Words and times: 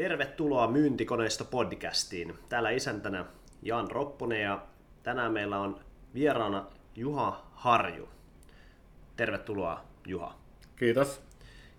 Tervetuloa 0.00 0.68
Myyntikoneista 0.68 1.44
podcastiin. 1.44 2.34
Täällä 2.48 2.70
isäntänä 2.70 3.24
Jan 3.62 3.90
Ropponen 3.90 4.42
ja 4.42 4.66
tänään 5.02 5.32
meillä 5.32 5.58
on 5.58 5.80
vieraana 6.14 6.66
Juha 6.96 7.46
Harju. 7.52 8.08
Tervetuloa 9.16 9.84
Juha. 10.06 10.34
Kiitos. 10.76 11.22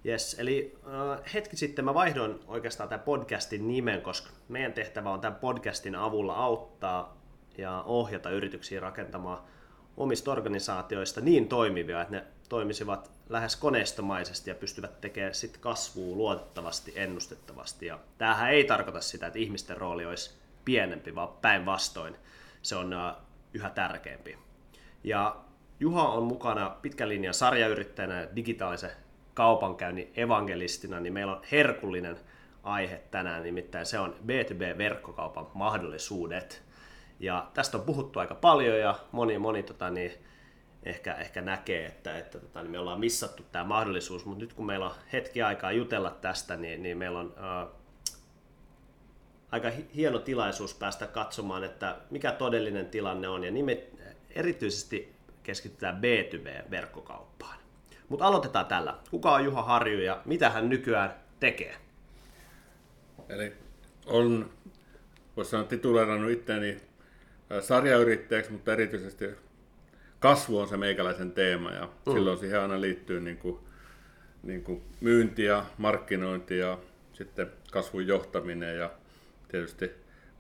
Yes, 0.06 0.40
eli 0.40 0.78
äh, 0.88 1.34
hetki 1.34 1.58
sitten 1.58 1.86
mä 1.86 1.94
vaihdoin 1.94 2.40
oikeastaan 2.48 2.90
tämän 2.90 3.04
podcastin 3.04 3.68
nimen, 3.68 4.02
koska 4.02 4.30
meidän 4.50 4.74
tehtävä 4.74 5.10
on 5.12 5.22
tämän 5.22 5.40
podcastin 5.40 5.96
avulla 5.96 6.36
auttaa 6.36 7.18
ja 7.58 7.84
ohjata 7.86 8.30
yrityksiä 8.30 8.80
rakentamaan 8.80 9.44
omista 9.98 10.32
organisaatioista 10.32 11.22
niin 11.22 11.48
toimivia, 11.48 12.02
että 12.02 12.16
ne 12.16 12.26
toimisivat 12.52 13.12
lähes 13.30 13.56
koneistomaisesti 13.56 14.50
ja 14.50 14.56
pystyvät 14.56 15.02
tekemään 15.02 15.36
sit 15.36 15.58
kasvua 15.58 16.16
luotettavasti, 16.16 16.94
ennustettavasti. 16.96 17.86
Ja 17.86 18.00
tämähän 18.18 18.52
ei 18.52 18.64
tarkoita 18.64 19.02
sitä, 19.02 19.28
että 19.28 19.40
ihmisten 19.40 19.78
rooli 19.78 20.06
olisi 20.06 20.34
pienempi, 20.66 21.16
vaan 21.16 21.30
päinvastoin 21.42 22.16
se 22.62 22.76
on 22.76 22.96
yhä 23.54 23.70
tärkeämpi. 23.70 24.38
Ja 25.04 25.36
Juha 25.80 26.10
on 26.10 26.24
mukana 26.24 26.70
pitkän 26.70 27.10
linjan 27.10 27.34
sarjayrittäjänä 27.34 28.22
ja 28.22 28.36
digitaalisen 28.36 28.92
kaupankäynnin 29.34 30.12
evangelistina, 30.16 31.00
niin 31.00 31.14
meillä 31.14 31.36
on 31.36 31.42
herkullinen 31.52 32.20
aihe 32.64 33.02
tänään, 33.12 33.44
nimittäin 33.44 33.86
se 33.86 34.00
on 34.00 34.16
B2B-verkkokaupan 34.26 35.48
mahdollisuudet. 35.54 36.62
Ja 37.20 37.48
tästä 37.54 37.78
on 37.78 37.84
puhuttu 37.84 38.20
aika 38.20 38.36
paljon 38.36 38.80
ja 38.80 38.96
moni, 39.12 39.38
moni 39.38 39.64
tota, 39.64 39.90
niin, 39.90 40.12
ehkä, 40.84 41.14
ehkä 41.14 41.42
näkee, 41.42 41.86
että, 41.86 42.18
että 42.18 42.40
tota, 42.40 42.62
niin 42.62 42.72
me 42.72 42.80
ollaan 42.80 43.00
missattu 43.00 43.44
tämä 43.52 43.66
mahdollisuus, 43.66 44.26
mutta 44.26 44.42
nyt 44.42 44.54
kun 44.54 44.66
meillä 44.66 44.86
on 44.86 44.96
hetki 45.14 45.42
aikaa 45.42 45.72
jutella 45.72 46.10
tästä, 46.10 46.58
niin, 46.58 46.84
niin 46.84 46.98
meillä 46.98 47.20
on 47.20 47.34
ää, 47.38 47.68
aika 49.52 49.72
hieno 49.96 50.20
tilaisuus 50.20 50.74
päästä 50.74 51.08
katsomaan, 51.08 51.64
että 51.64 51.98
mikä 52.10 52.32
todellinen 52.32 52.86
tilanne 52.86 53.28
on, 53.28 53.44
ja 53.44 53.52
nimet, 53.52 53.90
erityisesti 54.30 55.16
keskitytään 55.44 56.02
B2B-verkkokauppaan. 56.02 57.58
Mutta 58.10 58.26
aloitetaan 58.26 58.66
tällä. 58.66 58.98
Kuka 59.12 59.32
on 59.32 59.46
Juha 59.46 59.64
Harju 59.64 60.00
ja 60.00 60.22
mitä 60.26 60.50
hän 60.50 60.70
nykyään 60.70 61.16
tekee? 61.40 61.76
Eli 63.30 63.54
on, 64.06 64.50
voisi 65.38 65.52
sanoa, 65.52 65.66
tituleerannut 65.66 66.32
itseäni 66.32 66.82
sarjayrittäjäksi, 67.62 68.52
mutta 68.52 68.74
erityisesti 68.74 69.26
kasvu 70.22 70.60
on 70.60 70.68
se 70.68 70.78
meikäläisen 70.78 71.32
teema 71.32 71.72
ja 71.72 71.90
mm. 72.06 72.14
silloin 72.14 72.38
siihen 72.38 72.62
aina 72.62 72.82
liittyy 72.82 73.20
niin 73.20 73.38
kuin, 73.38 73.60
niin 74.44 74.64
kuin 74.64 74.82
myynti 75.02 75.44
ja 75.44 75.66
markkinointi 75.78 76.58
ja 76.58 76.78
sitten 77.14 77.52
kasvun 77.72 78.08
johtaminen 78.08 78.78
ja 78.78 78.92
tietysti 79.48 79.92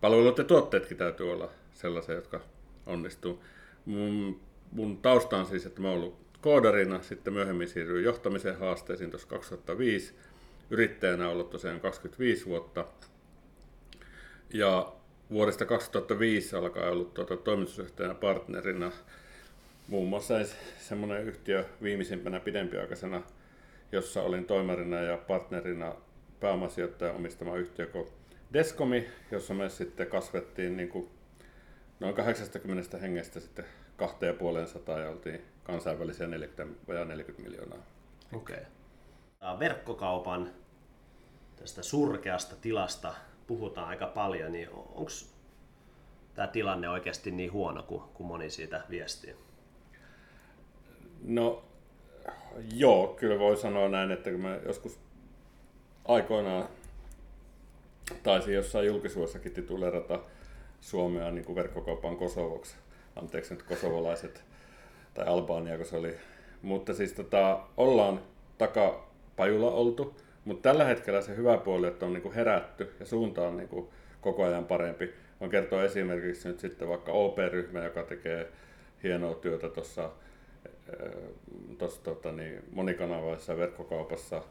palvelut 0.01 0.37
ja 0.37 0.43
tuotteetkin 0.43 0.97
täytyy 0.97 1.31
olla 1.31 1.49
sellaisia, 1.73 2.15
jotka 2.15 2.41
onnistuu. 2.85 3.43
Mun, 3.85 4.39
mun 4.71 4.97
tausta 4.97 5.37
on 5.37 5.45
siis, 5.45 5.65
että 5.65 5.81
mä 5.81 5.87
oon 5.87 5.97
ollut 5.97 6.17
koodarina, 6.41 7.01
sitten 7.01 7.33
myöhemmin 7.33 7.67
siirryin 7.67 8.05
johtamisen 8.05 8.59
haasteisiin 8.59 9.09
tuossa 9.09 9.27
2005. 9.27 10.13
Yrittäjänä 10.69 11.29
ollut 11.29 11.49
tosiaan 11.49 11.79
25 11.79 12.45
vuotta. 12.45 12.85
Ja 14.53 14.93
vuodesta 15.31 15.65
2005 15.65 16.55
alkaen 16.55 16.91
ollut 16.91 17.13
tuota, 17.13 17.37
toimitusjohtajana 17.37 18.15
partnerina 18.15 18.91
muun 19.91 20.07
muassa 20.07 20.33
semmoinen 20.77 21.23
yhtiö 21.23 21.65
viimeisimpänä 21.81 22.39
pidempiaikaisena, 22.39 23.21
jossa 23.91 24.21
olin 24.21 24.45
toimarina 24.45 25.01
ja 25.01 25.17
partnerina 25.17 25.95
pääomasijoittajan 26.39 27.15
omistama 27.15 27.55
yhtiö 27.55 27.87
kuin 27.87 28.07
Descomi, 28.53 29.09
jossa 29.31 29.53
me 29.53 29.69
sitten 29.69 30.07
kasvettiin 30.07 30.77
niin 30.77 30.89
kuin 30.89 31.09
noin 31.99 32.15
80 32.15 32.97
hengestä 32.97 33.39
sitten 33.39 33.65
2500 33.97 34.99
ja 34.99 35.09
oltiin 35.09 35.41
kansainvälisiä 35.63 36.27
40, 36.27 37.05
40 37.05 37.49
miljoonaa. 37.49 37.79
Okei. 38.35 38.57
Okay. 39.41 39.59
Verkkokaupan 39.59 40.49
tästä 41.55 41.83
surkeasta 41.83 42.55
tilasta 42.61 43.13
puhutaan 43.47 43.87
aika 43.87 44.07
paljon, 44.07 44.51
niin 44.51 44.69
onko 44.69 45.11
tämä 46.35 46.47
tilanne 46.47 46.89
oikeasti 46.89 47.31
niin 47.31 47.51
huono 47.51 47.83
kuin, 47.83 48.03
kuin 48.13 48.27
moni 48.27 48.49
siitä 48.49 48.83
viestii? 48.89 49.50
No 51.25 51.63
joo, 52.73 53.07
kyllä 53.07 53.39
voi 53.39 53.57
sanoa 53.57 53.89
näin, 53.89 54.11
että 54.11 54.31
kun 54.31 54.39
mä 54.39 54.59
joskus 54.65 54.99
aikoinaan 56.05 56.67
taisin 58.23 58.53
jossain 58.53 58.87
julkisuudessakin 58.87 59.51
titulerata 59.51 60.19
Suomea 60.81 61.31
niin 61.31 61.45
kuin 61.45 61.55
verkkokaupan 61.55 62.17
Kosovoksi. 62.17 62.75
Anteeksi 63.15 63.53
nyt 63.53 63.63
kosovolaiset 63.63 64.43
tai 65.13 65.27
Albania, 65.27 65.77
kun 65.77 65.85
se 65.85 65.95
oli. 65.95 66.15
Mutta 66.61 66.93
siis 66.93 67.13
tota, 67.13 67.59
ollaan 67.77 68.21
takapajulla 68.57 69.71
oltu, 69.71 70.15
mutta 70.45 70.69
tällä 70.69 70.85
hetkellä 70.85 71.21
se 71.21 71.35
hyvä 71.35 71.57
puoli, 71.57 71.87
että 71.87 72.05
on 72.05 72.13
niin 72.13 72.21
kuin 72.21 72.35
herätty 72.35 72.95
ja 72.99 73.05
suunta 73.05 73.47
on 73.47 73.57
niin 73.57 73.69
kuin 73.69 73.87
koko 74.21 74.43
ajan 74.43 74.65
parempi. 74.65 75.13
On 75.39 75.49
kertoa 75.49 75.83
esimerkiksi 75.83 76.47
nyt 76.47 76.59
sitten 76.59 76.89
vaikka 76.89 77.11
OP-ryhmä, 77.11 77.83
joka 77.83 78.03
tekee 78.03 78.51
hienoa 79.03 79.35
työtä 79.35 79.69
tuossa 79.69 80.09
tuossa 81.77 82.01
tota, 82.03 82.31
niin, 82.31 82.63
monikanavaisessa 82.71 83.57
verkkokaupassa 83.57 84.43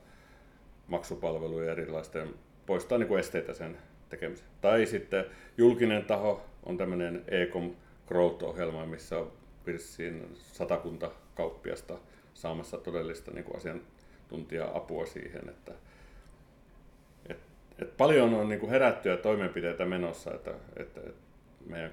maksupalveluja 0.87 1.72
erilaisten 1.72 2.34
poistaa 2.66 2.98
niin 2.98 3.09
kuin 3.09 3.21
esteitä 3.21 3.54
sen 3.54 3.78
tekemiseen. 4.09 4.50
Tai 4.60 4.87
sitten 4.87 5.25
julkinen 5.59 6.04
taho 6.04 6.44
on 6.62 6.76
tämmöinen 6.76 7.25
Ecom 7.28 7.75
Growth-ohjelma, 8.06 8.87
missä 8.87 9.19
on 9.19 9.32
vissiin 9.66 10.28
satakunta 10.34 11.10
kauppiasta 11.34 11.99
saamassa 12.34 12.78
todellista 12.78 13.31
niin 13.31 13.44
kuin 13.44 13.56
asiantuntija-apua 13.56 15.06
siihen, 15.06 15.49
että 15.49 15.72
et, 17.28 17.38
et 17.78 17.97
paljon 17.97 18.34
on 18.34 18.49
niin 18.49 18.60
kuin 18.60 18.70
herättyjä 18.70 19.16
toimenpiteitä 19.16 19.84
menossa, 19.84 20.34
että, 20.34 20.50
että, 20.76 21.00
että 21.00 21.22
meidän 21.66 21.93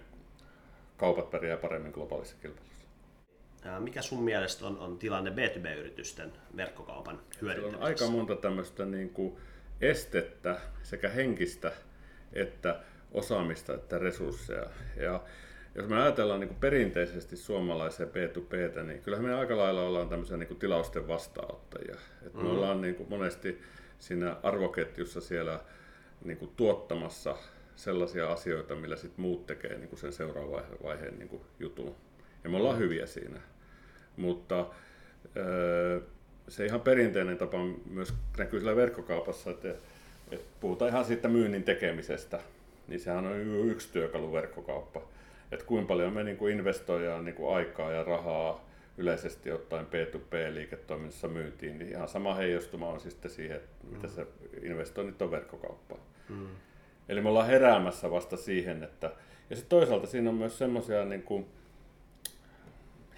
kaupat 0.97 1.31
pärjää 1.31 1.57
paremmin 1.57 1.91
globaalissa 1.91 2.35
kilpailussa. 2.41 2.76
Mikä 3.79 4.01
sun 4.01 4.23
mielestä 4.23 4.65
on, 4.65 4.79
on 4.79 4.97
tilanne 4.97 5.31
B2B-yritysten 5.31 6.33
verkkokaupan 6.57 7.19
hyödyntämisessä? 7.41 7.77
on 7.77 7.83
aika 7.83 8.07
monta 8.07 8.35
tämmöistä 8.35 8.85
niin 8.85 9.09
kuin 9.09 9.37
estettä, 9.81 10.59
sekä 10.83 11.09
henkistä 11.09 11.71
että 12.33 12.79
osaamista 13.11 13.73
että 13.73 13.97
resursseja. 13.97 14.69
Ja 14.95 15.21
jos 15.75 15.87
me 15.87 16.01
ajatellaan 16.01 16.39
niin 16.39 16.47
kuin 16.47 16.59
perinteisesti 16.59 17.37
suomalaisia 17.37 18.05
B2Btä, 18.05 18.83
niin 18.83 19.01
kyllähän 19.01 19.25
me 19.25 19.35
aika 19.35 19.57
lailla 19.57 19.81
ollaan 19.81 20.09
tämmöisiä 20.09 20.37
niin 20.37 20.47
kuin 20.47 20.59
tilausten 20.59 21.07
vastaanottajia. 21.07 21.95
Et 22.25 22.33
me 22.33 22.43
mm. 22.43 22.49
ollaan 22.49 22.81
niin 22.81 22.95
kuin 22.95 23.09
monesti 23.09 23.61
siinä 23.99 24.35
arvoketjussa 24.43 25.21
siellä 25.21 25.59
niin 26.25 26.37
kuin 26.37 26.51
tuottamassa 26.55 27.37
sellaisia 27.75 28.31
asioita, 28.31 28.75
millä 28.75 28.95
sit 28.95 29.17
muut 29.17 29.45
tekee 29.45 29.77
niin 29.77 29.89
kuin 29.89 29.99
sen 29.99 30.13
seuraavan 30.13 30.63
vaiheen 30.83 31.19
niin 31.19 31.29
kuin 31.29 31.41
jutun. 31.59 31.95
Ja 32.43 32.49
me 32.49 32.57
ollaan 32.57 32.77
hyviä 32.77 33.05
siinä. 33.05 33.41
Mutta 34.17 34.65
se 36.47 36.65
ihan 36.65 36.81
perinteinen 36.81 37.37
tapa 37.37 37.57
myös 37.89 38.13
näkyy 38.37 38.59
sillä 38.59 38.75
verkkokaupassa, 38.75 39.49
että, 39.49 39.69
että 40.31 40.45
puhutaan 40.59 40.91
ihan 40.91 41.05
siitä 41.05 41.27
myynnin 41.27 41.63
tekemisestä, 41.63 42.39
niin 42.87 42.99
sehän 42.99 43.25
on 43.25 43.69
yksi 43.69 43.91
työkalu 43.91 44.33
verkkokauppa. 44.33 45.01
Että 45.51 45.65
kuinka 45.65 45.87
paljon 45.87 46.13
me 46.13 46.23
niin 46.23 46.37
kuin 46.37 46.53
investoidaan 46.53 47.25
niin 47.25 47.35
kuin 47.35 47.55
aikaa 47.55 47.91
ja 47.91 48.03
rahaa 48.03 48.67
yleisesti 48.97 49.51
ottaen 49.51 49.85
P2P-liiketoiminnassa 49.85 51.27
myyntiin, 51.27 51.79
niin 51.79 51.91
ihan 51.91 52.07
sama 52.07 52.33
heijastuma 52.33 52.89
on 52.89 52.99
sitten 52.99 53.31
siihen, 53.31 53.59
mitä 53.91 54.07
mm. 54.07 54.13
se 54.13 54.27
investoinnit 54.63 55.21
on 55.21 55.31
verkkokauppaan. 55.31 56.01
Mm. 56.29 56.47
Eli 57.09 57.21
me 57.21 57.29
ollaan 57.29 57.47
heräämässä 57.47 58.11
vasta 58.11 58.37
siihen, 58.37 58.83
että 58.83 59.11
ja 59.49 59.55
sitten 59.55 59.79
toisaalta 59.79 60.07
siinä 60.07 60.29
on 60.29 60.35
myös 60.35 60.57
semmoisia 60.57 61.05
niin 61.05 61.23
kuin, 61.23 61.45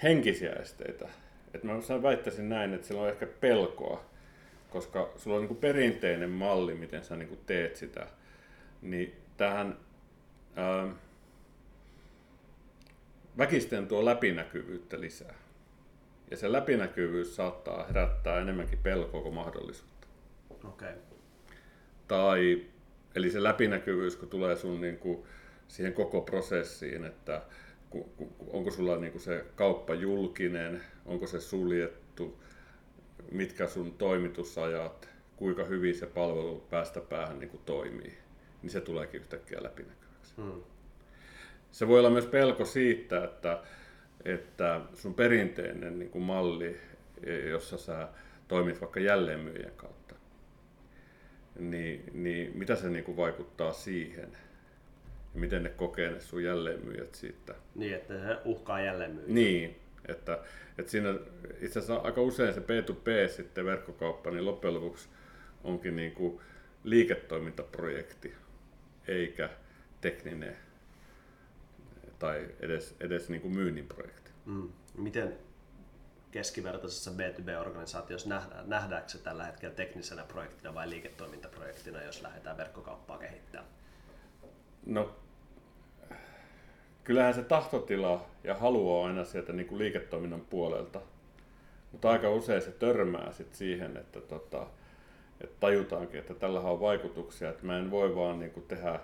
henkisiä 0.04 0.54
esteitä. 0.54 1.10
Et 1.54 1.63
mä 1.63 1.74
väittäisin 2.04 2.50
näin, 2.50 2.74
että 2.74 2.88
sillä 2.88 3.01
on 3.01 3.10
ehkä 3.10 3.25
pelkoa, 3.25 4.06
koska 4.69 5.13
sulla 5.18 5.36
on 5.36 5.42
niin 5.42 5.48
kuin 5.48 5.60
perinteinen 5.60 6.30
malli, 6.30 6.75
miten 6.75 7.04
sä 7.04 7.16
niin 7.16 7.30
kuin 7.30 7.40
teet 7.46 7.75
sitä. 7.75 8.07
Niin 8.81 9.16
tähän 9.38 9.78
ää, 10.56 10.88
väkisten 13.38 13.88
tuo 13.88 14.06
läpinäkyvyyttä 14.06 15.00
lisää. 15.00 15.34
Ja 16.31 16.38
se 16.38 16.51
läpinäkyvyys 16.51 17.36
saattaa 17.36 17.86
herättää 17.88 18.40
enemmänkin 18.42 18.80
pelkoa 18.84 19.22
kuin 19.22 19.34
mahdollisuutta. 19.36 20.07
Okay. 20.63 20.94
Tai, 22.07 22.66
eli 23.16 23.31
se 23.31 23.44
läpinäkyvyys, 23.44 24.16
kun 24.16 24.30
tulee 24.30 24.56
sun 24.56 24.81
niin 24.81 24.98
kuin 24.98 25.24
siihen 25.68 25.94
koko 25.94 26.22
prosessiin, 26.22 27.06
että 27.06 27.42
onko 28.47 28.71
sulla 28.71 28.97
niin 28.97 29.19
se 29.19 29.45
kauppa 29.56 29.94
julkinen, 29.94 30.81
onko 31.06 31.27
se 31.27 31.39
suljettu, 31.39 32.39
mitkä 33.31 33.68
sun 33.68 33.94
toimitusajat, 33.94 35.09
kuinka 35.36 35.63
hyvin 35.63 35.95
se 35.95 36.06
palvelu 36.06 36.68
päästä 36.69 37.01
päähän 37.01 37.39
niin 37.39 37.50
kuin 37.50 37.63
toimii, 37.65 38.18
niin 38.62 38.69
se 38.69 38.81
tuleekin 38.81 39.21
yhtäkkiä 39.21 39.63
läpinäkyväksi. 39.63 40.33
Hmm. 40.38 40.63
Se 41.71 41.88
voi 41.88 42.00
olla 42.00 42.09
myös 42.09 42.25
pelko 42.25 42.65
siitä, 42.65 43.24
että, 43.24 43.63
että 44.25 44.81
sun 44.94 45.13
perinteinen 45.13 46.00
niin 46.00 46.12
kuin 46.12 46.24
malli, 46.24 46.77
jossa 47.50 47.77
sä 47.77 48.07
toimit 48.47 48.81
vaikka 48.81 49.00
jälleenmyyjän 49.00 49.75
kautta, 49.75 50.15
niin, 51.59 52.03
niin 52.13 52.57
mitä 52.57 52.75
se 52.75 52.89
niin 52.89 53.03
kuin 53.03 53.18
vaikuttaa 53.18 53.74
siihen? 53.74 54.38
Ja 55.33 55.39
miten 55.39 55.63
ne 55.63 55.69
kokee 55.69 56.11
ne 56.11 56.19
sun 56.19 56.43
jälleenmyyjät 56.43 57.15
siitä? 57.15 57.55
Niin, 57.75 57.95
että 57.95 58.13
se 58.13 58.37
uhkaa 58.45 58.81
jälleenmyyjät. 58.81 59.29
Niin, 59.29 59.79
että, 60.07 60.39
että 60.77 60.91
siinä 60.91 61.09
itse 61.61 61.79
asiassa 61.79 61.95
aika 61.95 62.21
usein 62.21 62.53
se 62.53 62.59
P2P 62.59 63.29
sitten 63.29 63.65
verkkokauppa, 63.65 64.31
niin 64.31 64.45
loppujen 64.45 64.73
lopuksi 64.73 65.09
onkin 65.63 65.95
niin 65.95 66.11
kuin 66.11 66.41
liiketoimintaprojekti, 66.83 68.35
eikä 69.07 69.49
tekninen 70.01 70.57
tai 72.19 72.47
edes, 72.59 72.95
edes 72.99 73.29
niin 73.29 73.41
kuin 73.41 73.53
myynnin 73.53 73.87
projekti. 73.87 74.31
Mm. 74.45 74.69
Miten 74.97 75.37
keskivertaisessa 76.31 77.11
B2B-organisaatiossa 77.11 78.29
nähdään, 78.29 78.69
nähdäänkö 78.69 79.09
se 79.09 79.17
tällä 79.17 79.45
hetkellä 79.45 79.75
teknisenä 79.75 80.23
projektina 80.23 80.73
vai 80.73 80.89
liiketoimintaprojektina, 80.89 82.03
jos 82.03 82.21
lähdetään 82.21 82.57
verkkokauppaa 82.57 83.17
kehittämään? 83.17 83.78
No, 84.85 85.15
kyllähän 87.03 87.33
se 87.33 87.43
tahtotila 87.43 88.25
ja 88.43 88.55
halu 88.55 88.99
on 88.99 89.07
aina 89.07 89.25
sieltä 89.25 89.53
niin 89.53 89.67
kuin 89.67 89.79
liiketoiminnan 89.79 90.41
puolelta. 90.41 91.01
Mutta 91.91 92.11
aika 92.11 92.29
usein 92.29 92.61
se 92.61 92.71
törmää 92.71 93.31
sit 93.31 93.53
siihen, 93.53 93.97
että, 93.97 94.21
tota, 94.21 94.67
että 95.41 95.55
tajutaankin, 95.59 96.19
että 96.19 96.33
tällä 96.33 96.59
on 96.59 96.79
vaikutuksia, 96.79 97.49
että 97.49 97.65
mä 97.65 97.79
en 97.79 97.91
voi 97.91 98.15
vaan 98.15 98.39
niin 98.39 98.51
kuin 98.51 98.65
tehdä 98.65 98.99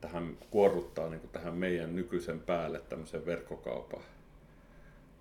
tähän, 0.00 0.36
kuorruttaa 0.50 1.08
niin 1.08 1.20
kuin 1.20 1.30
tähän 1.30 1.54
meidän 1.54 1.96
nykyisen 1.96 2.40
päälle 2.40 2.80
tämmöisen 2.80 3.26
verkkokaupan 3.26 4.02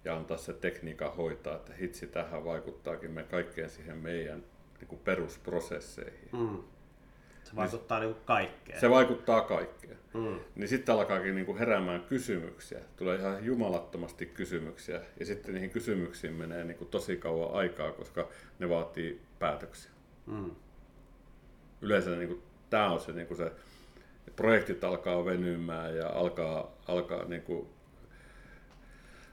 ja 0.05 0.15
antaa 0.15 0.37
se 0.37 0.53
tekniikka 0.53 1.11
hoitaa, 1.11 1.55
että 1.55 1.73
hitsi 1.73 2.07
tähän 2.07 2.45
vaikuttaakin 2.45 3.11
me 3.11 3.23
kaikkeen 3.23 3.69
siihen 3.69 3.97
meidän 3.97 4.43
niin 4.79 4.87
kuin 4.87 5.01
perusprosesseihin. 5.03 6.29
Mm. 6.31 6.63
Se 7.49 7.55
vaikuttaa 7.55 7.99
niin, 7.99 8.11
niin 8.11 8.21
kaikkeen. 8.25 8.79
Se 8.79 8.89
vaikuttaa 8.89 9.41
kaikkeen. 9.41 9.97
Mm. 10.13 10.39
Niin 10.55 10.67
sitten 10.67 10.95
alkaakin 10.95 11.35
niin 11.35 11.45
kuin 11.45 11.57
heräämään 11.57 12.01
kysymyksiä. 12.01 12.79
Tulee 12.95 13.17
ihan 13.17 13.45
jumalattomasti 13.45 14.25
kysymyksiä. 14.25 15.01
Ja 15.19 15.25
sitten 15.25 15.53
niihin 15.53 15.69
kysymyksiin 15.69 16.33
menee 16.33 16.63
niin 16.63 16.77
kuin 16.77 16.89
tosi 16.89 17.17
kauan 17.17 17.53
aikaa, 17.53 17.91
koska 17.91 18.29
ne 18.59 18.69
vaatii 18.69 19.21
päätöksiä. 19.39 19.91
Mm. 20.25 20.51
Yleensä 21.81 22.09
niin 22.09 22.27
kuin, 22.27 22.43
tämä 22.69 22.91
on 22.91 22.99
se, 22.99 23.11
niin 23.11 23.27
kuin 23.27 23.37
se, 23.37 23.51
projektit 24.35 24.83
alkaa 24.83 25.25
venymään 25.25 25.95
ja 25.95 26.09
alkaa, 26.09 26.71
alkaa 26.87 27.25
niin 27.25 27.41
kuin 27.41 27.69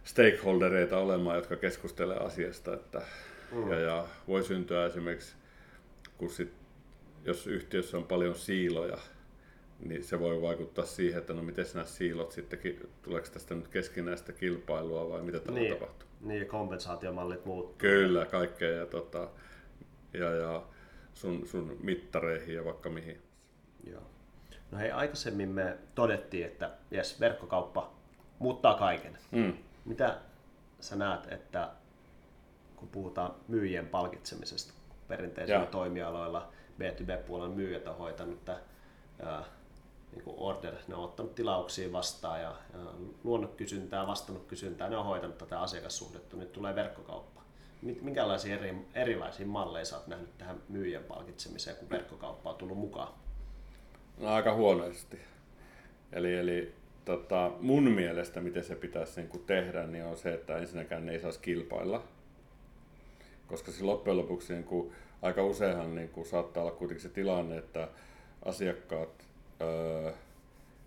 stakeholdereita 0.04 0.98
olemaan, 0.98 1.36
jotka 1.36 1.56
keskustelevat 1.56 2.26
asiasta. 2.26 2.74
Että, 2.74 3.02
mm. 3.52 3.70
ja, 3.70 3.80
ja 3.80 4.06
voi 4.28 4.42
syntyä 4.42 4.86
esimerkiksi, 4.86 5.34
kun 6.18 6.30
sit, 6.30 6.52
jos 7.26 7.46
yhtiössä 7.46 7.96
on 7.96 8.04
paljon 8.04 8.34
siiloja, 8.34 8.98
niin 9.80 10.04
se 10.04 10.20
voi 10.20 10.42
vaikuttaa 10.42 10.84
siihen, 10.84 11.18
että 11.18 11.34
no 11.34 11.42
miten 11.42 11.66
nämä 11.74 11.86
siilot 11.86 12.32
sitten, 12.32 12.58
tuleeko 13.02 13.28
tästä 13.32 13.54
nyt 13.54 13.68
keskinäistä 13.68 14.32
kilpailua 14.32 15.10
vai 15.10 15.22
mitä 15.22 15.40
täällä 15.40 15.60
niin, 15.60 15.72
tapahtuu? 15.72 16.08
Niin, 16.20 16.40
ja 16.40 16.46
kompensaatiomallit 16.46 17.44
muuttuu. 17.44 17.74
Kyllä, 17.78 18.26
kaikkea 18.26 18.70
ja, 18.70 18.86
tota, 18.86 19.28
ja, 20.12 20.30
ja 20.30 20.62
sun, 21.14 21.46
sun 21.46 21.76
mittareihin 21.82 22.54
ja 22.54 22.64
vaikka 22.64 22.90
mihin. 22.90 23.22
Joo. 23.90 24.02
No 24.70 24.78
hei, 24.78 24.90
aikaisemmin 24.90 25.48
me 25.48 25.76
todettiin, 25.94 26.46
että 26.46 26.70
jes, 26.90 27.20
verkkokauppa 27.20 27.92
muuttaa 28.38 28.74
kaiken. 28.74 29.18
Mm. 29.30 29.52
Mitä 29.84 30.18
sä 30.80 30.96
näet, 30.96 31.32
että 31.32 31.70
kun 32.76 32.88
puhutaan 32.88 33.34
myyjien 33.48 33.86
palkitsemisesta 33.86 34.74
perinteisillä 35.08 35.66
toimialoilla, 35.66 36.52
B2B-puolen 36.80 37.50
myyjät 37.50 37.86
on 37.86 37.96
hoitanut 37.96 38.48
ää, 38.48 39.44
niin 40.12 40.24
kuin 40.24 40.36
order, 40.38 40.74
ne 40.88 40.94
on 40.94 41.04
ottanut 41.04 41.34
tilauksia 41.34 41.92
vastaan 41.92 42.40
ja, 42.40 42.56
ja 42.72 42.80
luonut 43.24 43.54
kysyntää, 43.54 44.06
vastannut 44.06 44.46
kysyntää, 44.46 44.88
ne 44.88 44.96
on 44.96 45.04
hoitanut 45.04 45.38
tätä 45.38 45.60
asiakassuhdetta, 45.60 46.36
nyt 46.36 46.52
tulee 46.52 46.74
verkkokauppa. 46.74 47.42
Minkälaisia 47.82 48.54
eri, 48.54 48.74
erilaisia 48.94 49.46
malleja 49.46 49.84
oot 49.94 50.06
nähnyt 50.06 50.38
tähän 50.38 50.62
myyjän 50.68 51.04
palkitsemiseen, 51.04 51.76
kun 51.76 51.90
verkkokauppa 51.90 52.50
on 52.50 52.56
tullut 52.56 52.78
mukaan? 52.78 53.12
No 54.18 54.28
aika 54.28 54.54
huonosti. 54.54 55.20
Eli, 56.12 56.34
eli 56.34 56.74
tota, 57.04 57.52
mun 57.60 57.90
mielestä, 57.90 58.40
miten 58.40 58.64
se 58.64 58.74
pitäisi 58.74 59.20
niin 59.20 59.28
kuin 59.28 59.44
tehdä, 59.44 59.86
niin 59.86 60.04
on 60.04 60.16
se, 60.16 60.34
että 60.34 60.56
ensinnäkään 60.56 61.06
ne 61.06 61.12
ei 61.12 61.20
saisi 61.20 61.40
kilpailla. 61.40 62.02
Koska 63.46 63.72
se 63.72 63.84
loppujen 63.84 64.16
lopuksi 64.16 64.52
niin 64.52 64.64
kuin, 64.64 64.92
aika 65.22 65.44
useinhan 65.44 65.94
niin 65.94 66.08
kuin, 66.08 66.26
saattaa 66.26 66.62
olla 66.62 66.72
kuitenkin 66.72 67.02
se 67.02 67.08
tilanne, 67.08 67.58
että 67.58 67.88
asiakkaat 68.44 69.24
öö, 69.60 70.12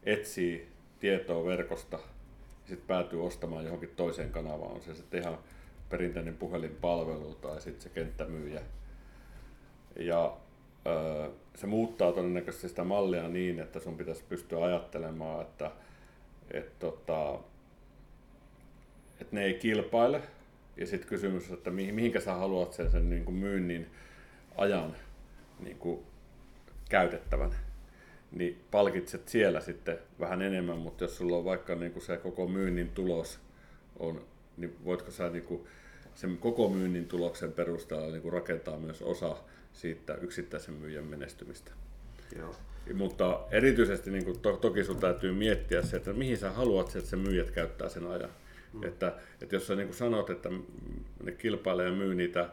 etsii 0.04 0.68
tietoa 1.00 1.46
verkosta 1.46 1.98
ja 1.98 2.70
sitten 2.70 2.88
päätyy 2.88 3.26
ostamaan 3.26 3.66
johonkin 3.66 3.94
toiseen 3.96 4.32
kanavaan. 4.32 4.72
On 4.72 4.82
se 4.82 4.96
sitten 4.96 5.22
ihan 5.22 5.38
perinteinen 5.90 6.38
puhelinpalvelu 6.38 7.34
tai 7.34 7.62
sitten 7.62 7.82
se 7.82 7.90
kenttämyyjä. 7.90 8.62
Ja 9.96 10.38
öö, 10.88 11.30
se 11.56 11.68
muuttaa 11.68 12.12
todennäköisesti 12.12 12.70
sitä 12.70 12.84
mallia 12.84 13.28
niin, 13.28 13.60
että 13.60 13.80
sun 13.80 13.98
pitäisi 13.98 14.24
pystyä 14.30 14.66
ajattelemaan, 14.66 15.42
että 15.42 15.72
et 16.52 16.80
tota, 16.80 17.40
et 19.22 19.32
ne 19.32 19.44
ei 19.44 19.54
kilpaile. 19.54 20.22
Ja 20.78 20.88
sitten 20.88 21.10
kysymys, 21.10 21.52
että 21.52 21.72
mihin, 21.72 21.96
mihinkä 21.96 22.20
sä 22.20 22.34
haluat 22.34 22.74
sen, 22.74 22.92
sen 22.92 23.10
niin 23.10 23.26
kuin 23.26 23.36
myynnin 23.36 23.88
ajan 24.56 24.96
niin 25.60 25.78
kuin 25.78 26.00
käytettävän. 26.90 27.52
Niin 28.32 28.64
palkitset 28.72 29.28
siellä 29.28 29.62
sitten 29.62 29.98
vähän 30.20 30.42
enemmän, 30.42 30.78
mutta 30.78 31.04
jos 31.04 31.18
sulla 31.18 31.38
on 31.38 31.46
vaikka 31.46 31.76
niin 31.76 31.92
kuin 31.92 32.04
se 32.04 32.18
koko 32.18 32.48
myynnin 32.48 32.90
tulos 32.90 33.40
on, 34.00 34.22
niin 34.58 34.76
voitko 34.86 35.12
sä 35.12 35.30
niin 35.30 35.44
kuin 35.44 35.68
sen 36.16 36.38
koko 36.38 36.70
myynnin 36.70 37.08
tuloksen 37.08 37.52
perusteella 37.52 38.12
niin 38.12 38.22
kuin 38.22 38.34
rakentaa 38.34 38.78
myös 38.78 39.02
osa 39.02 39.36
siitä 39.74 40.16
yksittäisen 40.16 40.74
myyjän 40.74 41.06
menestymistä. 41.06 41.72
Joo. 42.38 42.56
Mutta 42.94 43.40
erityisesti 43.52 44.12
niin 44.12 44.26
kuin 44.26 44.40
to, 44.40 44.58
toki 44.58 44.84
sun 44.84 45.00
täytyy 45.00 45.34
miettiä 45.34 45.82
se, 45.82 45.98
että 45.98 46.14
mihin 46.14 46.38
sä 46.38 46.52
haluat, 46.52 46.96
että 46.96 47.10
se 47.10 47.16
myyjät 47.16 47.52
käyttää 47.52 47.90
sen 47.90 48.08
ajan. 48.08 48.30
Mm. 48.74 48.84
Että, 48.84 49.14
että 49.42 49.56
jos 49.56 49.68
sä 49.68 49.76
niin 49.76 49.88
kuin 49.88 49.98
sanot, 49.98 50.30
että 50.30 50.50
ne 51.24 51.32
kilpailee 51.32 51.86
ja 51.86 51.92
myy 51.92 52.16
niitä 52.16 52.50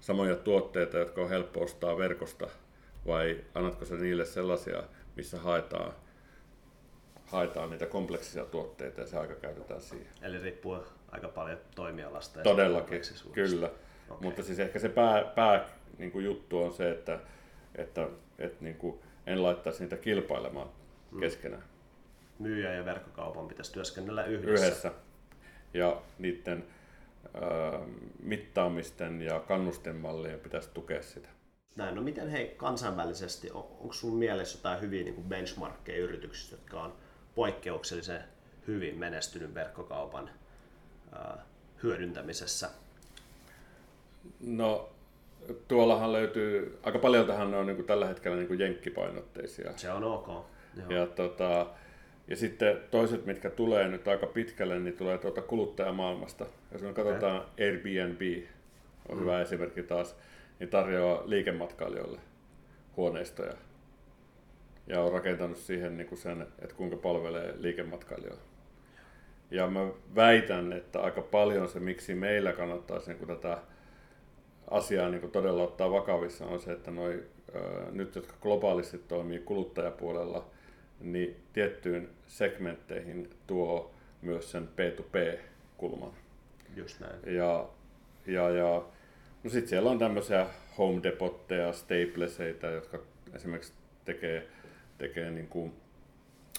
samoja 0.00 0.36
tuotteita, 0.36 0.98
jotka 0.98 1.20
on 1.20 1.28
helppo 1.28 1.60
ostaa 1.60 1.98
verkosta, 1.98 2.48
vai 3.06 3.44
annatko 3.54 3.84
sä 3.84 3.94
niille 3.94 4.24
sellaisia, 4.24 4.82
missä 5.16 5.38
haetaan, 5.38 5.92
haetaan 7.24 7.70
niitä 7.70 7.86
kompleksisia 7.86 8.44
tuotteita 8.44 9.00
ja 9.00 9.06
se 9.06 9.18
aika 9.18 9.34
käytetään 9.34 9.80
siihen. 9.80 10.12
Eli 10.22 10.38
riippuu 10.38 10.78
aika 11.10 11.28
paljon 11.28 11.58
toimialasta. 11.74 12.38
Ja 12.38 12.44
Todellakin, 12.44 13.00
kyllä. 13.32 13.66
Okay. 13.66 14.18
Mutta 14.20 14.42
siis 14.42 14.58
ehkä 14.58 14.78
se 14.78 14.88
pää, 14.88 15.24
pää 15.24 15.68
niin 15.98 16.10
kuin 16.12 16.24
juttu 16.24 16.62
on 16.62 16.72
se, 16.72 16.90
että, 16.90 17.18
että, 17.74 18.08
että 18.38 18.64
niin 18.64 18.76
kuin, 18.76 19.00
en 19.26 19.42
laittaisi 19.42 19.82
niitä 19.82 19.96
kilpailemaan 19.96 20.68
mm. 21.10 21.20
keskenään. 21.20 21.62
Myyjä 22.38 22.74
ja 22.74 22.84
verkkokaupan 22.84 23.48
pitäisi 23.48 23.72
työskennellä 23.72 24.24
yhdessä. 24.24 24.66
Yhdessä. 24.66 24.92
Ja 25.74 26.02
niiden 26.18 26.64
mittaamisten 28.22 29.22
ja 29.22 29.40
kannustemallien 29.40 30.40
pitäisi 30.40 30.70
tukea 30.74 31.02
sitä. 31.02 31.28
Näin, 31.76 31.94
no 31.94 32.02
miten 32.02 32.28
hei 32.30 32.54
kansainvälisesti, 32.56 33.50
on, 33.50 33.66
onko 33.80 33.92
sun 33.92 34.16
mielessä 34.16 34.58
jotain 34.58 34.80
hyviä 34.80 35.04
niin 35.04 35.24
benchmarkkeja 35.28 35.98
yrityksistä, 35.98 36.54
jotka 36.56 36.82
on 36.82 36.92
poikkeuksellisen 37.34 38.24
hyvin 38.66 38.98
menestynyt 38.98 39.54
verkkokaupan 39.54 40.30
äh, 41.16 41.38
hyödyntämisessä? 41.82 42.70
No 44.40 44.90
tuollahan 45.68 46.12
löytyy, 46.12 46.78
aika 46.82 46.98
paljon 46.98 47.26
tähän 47.26 47.54
on 47.54 47.66
niin 47.66 47.76
kuin 47.76 47.86
tällä 47.86 48.06
hetkellä 48.06 48.36
niin 48.36 48.48
kuin 48.48 48.60
jenkkipainotteisia. 48.60 49.72
Se 49.76 49.92
on 49.92 50.04
ok. 50.04 50.28
Joo. 50.76 50.90
Ja, 50.90 51.06
tota, 51.06 51.66
ja 52.30 52.36
sitten 52.36 52.80
toiset, 52.90 53.26
mitkä 53.26 53.50
tulee 53.50 53.88
nyt 53.88 54.08
aika 54.08 54.26
pitkälle, 54.26 54.78
niin 54.78 54.96
tulee 54.96 55.18
tuota 55.18 55.42
kuluttajamaailmasta. 55.42 56.46
Jos 56.72 56.82
me 56.82 56.92
katsotaan 56.92 57.36
okay. 57.36 57.66
Airbnb, 57.66 58.20
on 59.08 59.16
mm. 59.16 59.20
hyvä 59.20 59.40
esimerkki 59.40 59.82
taas, 59.82 60.16
niin 60.60 60.70
tarjoaa 60.70 61.22
liikematkailijoille 61.26 62.20
huoneistoja. 62.96 63.54
Ja 64.86 65.00
on 65.00 65.12
rakentanut 65.12 65.56
siihen 65.56 65.96
niin 65.96 66.06
kuin 66.06 66.18
sen, 66.18 66.46
että 66.58 66.74
kuinka 66.74 66.96
palvelee 66.96 67.54
liikematkailijoille. 67.58 68.42
Ja 69.50 69.66
mä 69.66 69.90
väitän, 70.14 70.72
että 70.72 71.00
aika 71.00 71.22
paljon 71.22 71.68
se, 71.68 71.80
miksi 71.80 72.14
meillä 72.14 72.52
kannattaisi 72.52 73.10
niin 73.10 73.18
kuin 73.18 73.28
tätä 73.28 73.58
asiaa 74.70 75.08
niin 75.08 75.30
todella 75.30 75.62
ottaa 75.62 75.90
vakavissa 75.90 76.46
on 76.46 76.60
se, 76.60 76.72
että 76.72 76.90
noi, 76.90 77.24
nyt 77.90 78.14
jotka 78.14 78.34
globaalisti 78.42 78.98
toimii 78.98 79.38
kuluttajapuolella, 79.38 80.46
niin 81.00 81.36
tiettyyn 81.52 82.08
segmentteihin 82.26 83.30
tuo 83.46 83.94
myös 84.22 84.50
sen 84.50 84.68
P2P-kulman. 84.68 86.12
Just 86.76 87.00
näin. 87.00 87.36
Ja, 87.36 87.68
ja, 88.26 88.50
ja 88.50 88.84
no 89.44 89.50
sitten 89.50 89.68
siellä 89.68 89.90
on 89.90 89.98
tämmöisiä 89.98 90.46
Home 90.78 91.02
Depotteja, 91.02 91.72
Stapleseita, 91.72 92.66
jotka 92.66 92.98
esimerkiksi 93.34 93.72
tekee, 94.04 94.48
tekee 94.98 95.30
niin 95.30 95.48
kuin, 95.48 95.72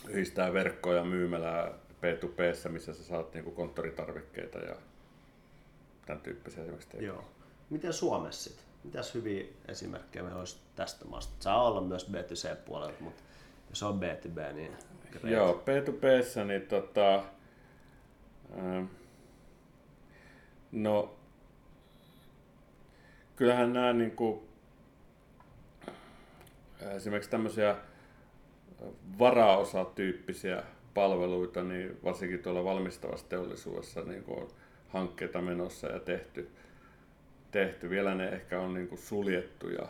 yhdistää 0.08 0.54
verkkoja 0.54 1.04
myymälää 1.04 1.72
P2P, 2.02 2.70
missä 2.70 2.94
sä 2.94 3.04
saat 3.04 3.34
niin 3.34 3.44
kuin 3.44 3.56
konttoritarvikkeita 3.56 4.60
ja 4.60 4.76
tämän 6.06 6.22
tyyppisiä 6.22 6.64
esimerkiksi. 6.64 7.06
Joo. 7.06 7.26
Miten 7.70 7.94
Suomessa 7.94 8.44
sitten? 8.50 8.66
Mitäs 8.84 9.14
hyviä 9.14 9.46
esimerkkejä 9.68 10.24
meillä 10.24 10.40
olisi 10.40 10.58
tästä 10.76 11.06
maasta? 11.06 11.34
Saa 11.40 11.68
olla 11.68 11.82
myös 11.82 12.12
B2C-puolella, 12.12 12.94
mutta 13.00 13.24
jos 13.72 13.84
on 13.84 14.00
B2B, 14.00 14.54
niin 14.54 14.72
great. 15.12 15.36
Joo, 15.36 15.63
B2B, 15.66 16.44
niin 16.46 16.62
tota, 16.62 17.24
ähm, 18.58 18.86
no, 20.72 21.16
kyllähän 23.36 23.74
nämä 23.74 23.94
niin 23.94 24.12
kuin, 24.12 24.42
esimerkiksi 26.96 27.30
tämmöisiä 27.30 27.75
varaosatyyppisiä 29.20 30.63
palveluita, 30.94 31.63
niin 31.63 31.98
varsinkin 32.04 32.40
tuolla 32.40 32.63
valmistavassa 32.63 33.30
teollisuudessa 33.30 34.01
niin 34.01 34.24
kuin 34.24 34.40
on 34.40 34.48
hankkeita 34.90 35.42
menossa 35.42 35.88
ja 35.88 36.00
tehty, 36.00 36.51
tehty. 37.51 37.90
Vielä 37.90 38.16
ne 38.16 38.30
ehkä 38.30 38.60
on 38.60 38.74
niin 38.74 38.88
kuin 38.88 39.00
suljettu 39.00 39.70
ja, 39.70 39.88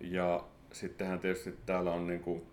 ja 0.00 0.44
sittenhän 0.78 1.20
tietysti 1.20 1.54
täällä 1.66 1.90
on 1.90 2.06
niin 2.06 2.20
kuin 2.20 2.46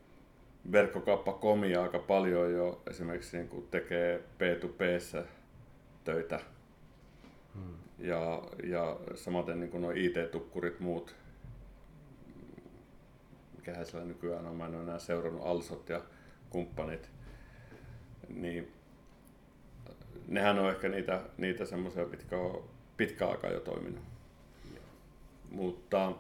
verkkokauppa 0.72 1.34
komia 1.34 1.84
aika 1.84 2.00
paljon 2.00 2.54
jo 2.54 2.82
esimerkiksi 2.90 3.38
niin 3.38 3.50
kuin 3.50 3.68
tekee 3.72 4.18
P2P 4.18 5.26
töitä. 6.04 6.40
Hmm. 7.54 7.74
Ja, 8.00 8.44
ja 8.64 9.00
samaten 9.16 9.60
niin 9.60 9.72
kuin 9.72 9.82
nuo 9.82 9.92
IT-tukkurit 9.92 10.80
muut, 10.80 11.16
mikähän 13.56 13.86
siellä 13.86 14.08
nykyään 14.08 14.46
on, 14.46 14.56
mä 14.56 14.66
en 14.66 14.76
ole 14.76 14.84
enää 14.84 15.00
seurannut 15.00 15.46
Alsot 15.46 15.90
ja 15.90 16.02
kumppanit, 16.50 17.10
niin 18.30 18.72
nehän 20.28 20.60
on 20.60 20.70
ehkä 20.70 20.90
niitä, 20.90 21.22
niitä 21.38 21.66
semmoisia, 21.66 22.06
mitkä 22.06 22.38
on 22.38 22.64
pitkä 22.98 23.28
aikaa 23.28 23.52
jo 23.52 23.60
toiminut. 23.60 24.04
Mutta 25.52 26.12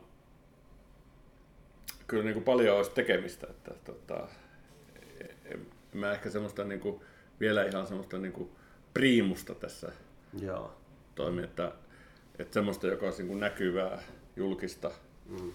kyllä 2.07 2.23
niin 2.23 2.33
kuin 2.33 2.43
paljon 2.43 2.77
olisi 2.77 2.91
tekemistä. 2.91 3.47
Että, 3.49 3.73
tota, 3.85 4.27
en 5.45 5.67
mä 5.93 6.11
ehkä 6.11 6.29
semmoista 6.29 6.63
niin 6.63 6.79
kuin, 6.79 7.01
vielä 7.39 7.63
ihan 7.63 7.87
semmoista 7.87 8.17
niin 8.17 8.33
kuin 8.33 8.49
priimusta 8.93 9.55
tässä 9.55 9.91
Joo. 10.41 10.73
toimi, 11.15 11.43
että, 11.43 11.71
että 12.39 12.53
semmoista, 12.53 12.87
joka 12.87 13.05
olisi 13.05 13.21
niin 13.21 13.27
kuin 13.27 13.39
näkyvää, 13.39 14.03
julkista. 14.35 14.91
Mm. 15.25 15.51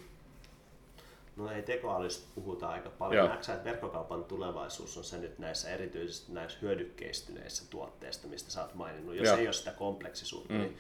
No 1.36 1.50
ei 1.50 1.62
tekoälystä 1.62 2.28
puhuta 2.34 2.68
aika 2.68 2.90
paljon. 2.90 3.28
Näetkö 3.28 3.52
että 3.52 3.64
verkkokaupan 3.64 4.24
tulevaisuus 4.24 4.96
on 4.96 5.04
se 5.04 5.18
nyt 5.18 5.38
näissä 5.38 5.70
erityisesti 5.70 6.32
näissä 6.32 6.58
hyödykkeistyneissä 6.62 7.64
tuotteissa, 7.70 8.28
mistä 8.28 8.50
sä 8.50 8.62
oot 8.62 8.74
maininnut, 8.74 9.14
jos 9.14 9.26
Joo. 9.26 9.36
ei 9.36 9.46
ole 9.46 9.52
sitä 9.52 9.70
kompleksisuutta, 9.70 10.52
mm. 10.52 10.60
niin 10.60 10.78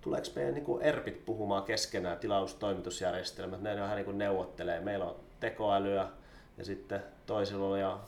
tuleeko 0.00 0.26
meidän 0.34 0.54
niin 0.54 0.64
kuin 0.64 0.82
ERPit 0.82 1.24
puhumaan 1.24 1.62
keskenään, 1.62 2.18
tilaustoimitusjärjestelmät, 2.18 3.60
ne 3.60 3.76
vähän 3.76 3.96
niin 3.96 4.04
kuin 4.04 4.18
neuvottelee. 4.18 4.80
Meillä 4.80 5.04
on 5.04 5.16
tekoälyä 5.40 6.08
ja 6.58 6.64
sitten 6.64 7.02
toisilla 7.26 7.78
ja 7.78 7.98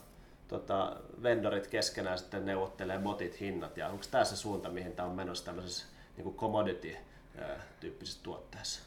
tota, 0.47 0.95
vendorit 1.23 1.67
keskenään 1.67 2.17
sitten 2.17 2.45
neuvottelee 2.45 2.99
botit 2.99 3.39
hinnat. 3.39 3.77
Ja 3.77 3.87
onko 3.89 4.03
tämä 4.11 4.23
se 4.23 4.35
suunta, 4.35 4.69
mihin 4.69 4.91
tämä 4.91 5.07
on 5.07 5.15
menossa 5.15 5.45
tämmöisessä 5.45 5.85
niin 6.17 6.23
kuin 6.23 6.35
commodity-tyyppisessä 6.35 8.23
tuotteessa? 8.23 8.81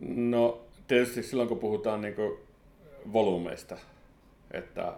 No 0.00 0.60
tietysti 0.88 1.22
silloin 1.22 1.48
kun 1.48 1.58
puhutaan 1.58 2.00
niin 2.00 2.14
kuin 2.14 2.38
volyymeista, 3.12 3.76
että 4.50 4.92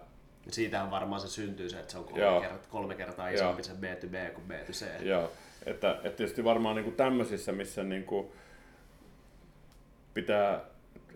Siitähän 0.51 0.91
varmaan 0.91 1.21
se 1.21 1.27
syntyy 1.27 1.69
se, 1.69 1.79
että 1.79 1.91
se 1.91 1.97
on 1.97 2.03
kolme, 2.03 2.41
kertaa, 2.41 2.69
kolme 2.69 2.95
kertaa 2.95 3.29
isompi 3.29 3.63
se 3.63 3.71
B2B 3.71 4.31
kuin 4.33 4.45
B2C. 4.49 5.03
Joo, 5.03 5.31
että, 5.65 5.91
että 5.91 6.09
tietysti 6.17 6.43
varmaan 6.43 6.75
niin 6.75 6.83
kuin 6.83 6.95
tämmöisissä, 6.95 7.51
missä 7.51 7.83
niin 7.83 8.03
kuin 8.03 8.27
pitää, 10.13 10.61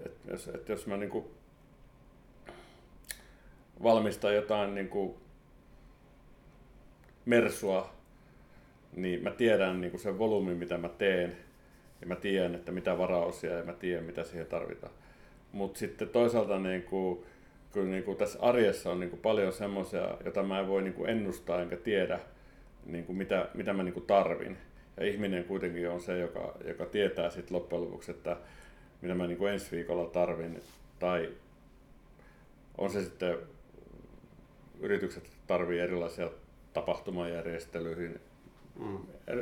että 0.06 0.32
jos, 0.32 0.48
että 0.48 0.72
jos 0.72 0.88
mä 0.88 0.98
niin 0.98 1.10
kuin 1.10 1.26
valmistan 3.84 4.36
jotain 4.36 4.76
niin 4.76 4.90
kuin 4.90 5.16
mersua, 7.26 7.94
niin 8.96 9.24
mä 9.24 9.32
tiedän 9.32 9.82
niin 9.82 9.92
kuin 9.92 10.02
sen 10.02 10.20
volyymin, 10.20 10.58
mitä 10.58 10.78
mä 10.78 10.90
teen, 10.90 11.38
ja 12.02 12.08
mä 12.08 12.16
tiedän, 12.16 12.56
että 12.56 12.72
mitä 12.72 12.98
varaosia 12.98 13.58
ja 13.58 13.64
mä 13.64 13.74
tiedän, 13.74 14.04
mitä 14.04 14.24
siihen 14.24 14.48
tarvitaan. 14.48 14.94
Mutta 15.52 15.80
sitten 15.80 16.10
toisaalta 16.10 16.60
niin 16.60 16.84
kuin, 16.84 17.26
kyllä 17.74 17.90
niin 17.90 18.04
kuin 18.04 18.18
tässä 18.18 18.40
arjessa 18.42 18.92
on 18.92 19.00
niin 19.00 19.10
kuin 19.10 19.22
paljon 19.22 19.54
semmoisia, 19.54 20.18
joita 20.24 20.44
mä 20.44 20.60
en 20.60 20.68
voi 20.68 20.82
niin 20.82 20.94
kuin 20.94 21.10
ennustaa 21.10 21.62
enkä 21.62 21.78
tiedä, 21.78 22.20
niin 22.86 23.06
kuin 23.06 23.18
mitä, 23.18 23.50
mitä 23.54 23.74
mä 23.74 23.84
niin 23.84 23.94
kuin 23.94 24.06
tarvin. 24.06 24.58
Ja 24.98 25.06
ihminen 25.06 25.44
kuitenkin 25.44 25.90
on 25.90 26.02
se, 26.02 26.20
joka, 26.20 26.56
joka 26.68 26.86
tietää 26.86 27.30
sitten 27.30 27.58
loppujen 27.58 27.84
lopuksi, 27.86 28.12
että 28.12 28.38
mitä 29.02 29.16
mä 29.16 29.28
niin 29.28 29.38
kuin 29.38 29.54
ensi 29.54 29.72
viikolla 29.72 30.10
tarvin. 30.10 30.62
Tai 31.00 31.30
on 32.78 32.90
se 32.90 33.04
sitten, 33.04 33.38
yritykset 34.80 35.30
tarvii 35.48 35.80
erilaisia 35.80 36.30
tapahtumajärjestelyihin, 36.74 38.22
mm. 38.80 38.98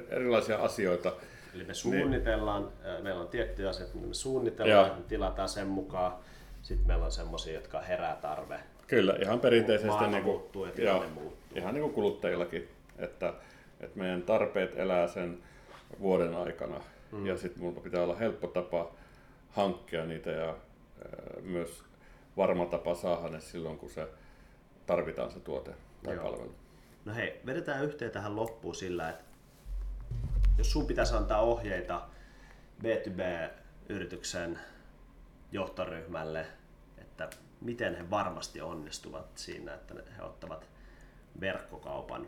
erilaisia 0.10 0.58
asioita. 0.58 1.14
Eli 1.56 1.64
me 1.64 1.74
suunnitellaan, 1.74 2.72
niin. 2.84 3.04
meillä 3.04 3.22
on 3.22 3.28
tiettyjä 3.28 3.70
asioita, 3.70 3.96
mitä 3.96 4.08
me 4.08 4.14
suunnitellaan, 4.14 4.98
me 4.98 5.04
tilataan 5.08 5.50
sen 5.50 5.68
mukaan. 5.68 6.14
Sitten 6.62 6.88
meillä 6.88 7.06
on 7.06 7.12
semmoisia, 7.12 7.54
jotka 7.54 7.82
herää 7.82 8.16
tarve. 8.16 8.60
Kyllä, 8.88 9.16
ihan 9.22 9.40
perinteisesti 9.40 10.08
niin 10.08 10.24
kuin, 10.24 10.24
muuttuu 10.24 10.66
ja 10.66 11.02
muuttuu. 11.14 11.58
ihan 11.58 11.74
niin 11.74 11.82
kuin 11.82 11.94
kuluttajillakin, 11.94 12.70
että, 12.98 13.34
että 13.80 14.00
meidän 14.00 14.22
tarpeet 14.22 14.80
elää 14.80 15.08
sen 15.08 15.44
vuoden 16.00 16.36
aikana 16.36 16.82
mm. 17.12 17.26
ja 17.26 17.38
sitten 17.38 17.64
minulla 17.64 17.82
pitää 17.82 18.04
olla 18.04 18.16
helppo 18.16 18.48
tapa 18.48 18.92
hankkia 19.50 20.06
niitä 20.06 20.32
ja 20.32 20.56
myös 21.42 21.84
varma 22.38 22.66
tapa 22.66 22.96
saada 22.96 23.30
ne 23.30 23.40
silloin, 23.40 23.78
kun 23.78 23.90
se 23.90 24.08
tarvitaan 24.86 25.32
se 25.32 25.40
tuote 25.40 25.72
tai 26.04 26.16
Joo. 26.16 26.24
palvelu. 26.24 26.56
No 27.06 27.14
hei, 27.14 27.42
vedetään 27.46 27.86
yhteen 27.86 28.12
tähän 28.12 28.36
loppuun 28.36 28.76
sillä, 28.76 29.10
että 29.10 29.24
jos 30.58 30.72
sun 30.72 30.88
pitäisi 30.88 31.16
antaa 31.16 31.42
ohjeita 31.42 32.08
B2B-yrityksen 32.84 34.60
johtoryhmälle, 35.52 36.46
että 36.98 37.30
miten 37.62 37.96
he 37.96 38.10
varmasti 38.10 38.62
onnistuvat 38.62 39.38
siinä, 39.38 39.74
että 39.74 39.96
he 40.18 40.24
ottavat 40.24 40.70
verkkokaupan 41.42 42.28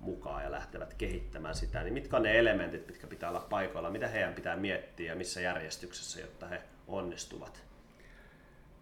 mukaan 0.00 0.44
ja 0.44 0.50
lähtevät 0.50 0.94
kehittämään 0.94 1.54
sitä, 1.54 1.82
niin 1.82 1.94
mitkä 1.94 2.16
on 2.16 2.22
ne 2.22 2.38
elementit, 2.38 2.86
mitkä 2.86 3.06
pitää 3.06 3.28
olla 3.28 3.46
paikoilla, 3.50 3.90
mitä 3.90 4.08
heidän 4.08 4.34
pitää 4.34 4.56
miettiä 4.56 5.12
ja 5.12 5.16
missä 5.16 5.40
järjestyksessä, 5.40 6.20
jotta 6.20 6.46
he 6.46 6.62
onnistuvat? 6.88 7.62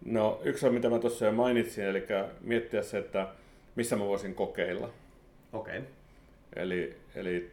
No 0.05 0.41
yksi 0.43 0.67
on, 0.67 0.73
mitä 0.73 0.89
mä 0.89 0.99
tuossa 0.99 1.25
jo 1.25 1.31
mainitsin, 1.31 1.83
eli 1.83 2.03
miettiä 2.41 2.83
se, 2.83 2.97
että 2.97 3.27
missä 3.75 3.95
mä 3.95 4.05
voisin 4.05 4.35
kokeilla. 4.35 4.89
Okei. 5.53 5.77
Okay. 5.77 5.91
Eli, 6.55 6.97
eli 7.15 7.51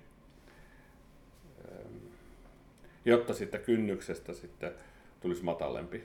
jotta 3.05 3.35
siitä 3.35 3.59
kynnyksestä 3.59 4.33
sitten 4.33 4.73
tulisi 5.21 5.45
matalempi. 5.45 6.05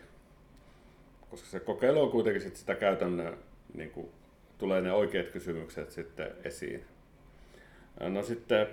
Koska 1.29 1.47
se 1.47 1.59
kokeilu 1.59 2.01
on 2.01 2.11
kuitenkin 2.11 2.41
sit 2.41 2.55
sitä 2.55 2.75
käytännön, 2.75 3.37
niin 3.73 3.91
kuin, 3.91 4.09
tulee 4.57 4.81
ne 4.81 4.91
oikeat 4.91 5.27
kysymykset 5.27 5.91
sitten 5.91 6.31
esiin. 6.43 6.85
No 7.99 8.23
sitten 8.23 8.67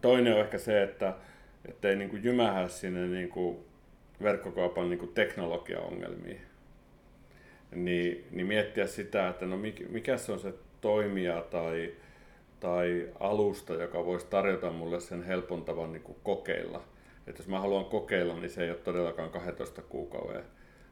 toinen 0.00 0.34
on 0.34 0.40
ehkä 0.40 0.58
se, 0.58 0.82
että 0.82 1.14
ei 1.82 1.96
niin 1.96 2.10
kuin 2.10 2.24
jymähä 2.24 2.68
sinne 2.68 3.06
niin 3.06 3.28
kuin 3.28 3.58
verkkokaupan 4.22 4.90
niin 4.90 4.98
kuin 4.98 5.14
teknologiaongelmiin. 5.14 6.40
Niin, 7.74 8.24
niin 8.30 8.46
miettiä 8.46 8.86
sitä, 8.86 9.28
että 9.28 9.46
no 9.46 9.58
mikä 9.88 10.16
se 10.16 10.32
on 10.32 10.40
se 10.40 10.54
toimija 10.80 11.40
tai, 11.50 11.94
tai 12.60 13.08
alusta, 13.20 13.74
joka 13.74 14.04
voisi 14.04 14.26
tarjota 14.26 14.70
mulle 14.70 15.00
sen 15.00 15.22
helpon 15.22 15.64
tavan 15.64 15.92
niin 15.92 16.02
kuin 16.02 16.18
kokeilla– 16.22 16.84
että 17.28 17.40
jos 17.40 17.48
mä 17.48 17.60
haluan 17.60 17.84
kokeilla, 17.84 18.34
niin 18.34 18.50
se 18.50 18.64
ei 18.64 18.70
ole 18.70 18.78
todellakaan 18.78 19.30
12 19.30 19.82
kuukauden 19.82 20.44